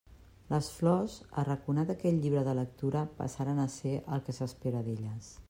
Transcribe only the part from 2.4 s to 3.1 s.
de lectura,